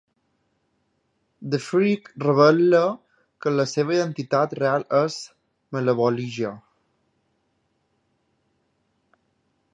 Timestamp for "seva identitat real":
3.73-4.87